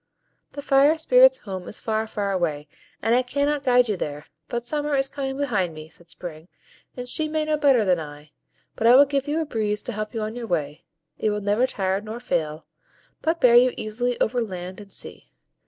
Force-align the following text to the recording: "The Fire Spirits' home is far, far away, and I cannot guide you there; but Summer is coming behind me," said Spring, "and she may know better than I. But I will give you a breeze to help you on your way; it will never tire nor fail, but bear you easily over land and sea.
"The 0.53 0.63
Fire 0.63 0.97
Spirits' 0.97 1.37
home 1.37 1.67
is 1.67 1.79
far, 1.79 2.07
far 2.07 2.31
away, 2.31 2.67
and 3.03 3.13
I 3.13 3.21
cannot 3.21 3.63
guide 3.63 3.87
you 3.87 3.95
there; 3.95 4.25
but 4.47 4.65
Summer 4.65 4.95
is 4.95 5.07
coming 5.07 5.37
behind 5.37 5.75
me," 5.75 5.89
said 5.89 6.09
Spring, 6.09 6.47
"and 6.97 7.07
she 7.07 7.27
may 7.27 7.45
know 7.45 7.55
better 7.55 7.85
than 7.85 7.99
I. 7.99 8.31
But 8.75 8.87
I 8.87 8.95
will 8.95 9.05
give 9.05 9.27
you 9.27 9.39
a 9.41 9.45
breeze 9.45 9.83
to 9.83 9.91
help 9.91 10.15
you 10.15 10.23
on 10.23 10.35
your 10.35 10.47
way; 10.47 10.85
it 11.19 11.29
will 11.29 11.39
never 11.41 11.67
tire 11.67 12.01
nor 12.01 12.19
fail, 12.19 12.65
but 13.21 13.39
bear 13.39 13.53
you 13.53 13.75
easily 13.77 14.19
over 14.19 14.41
land 14.41 14.81
and 14.81 14.91
sea. 14.91 15.29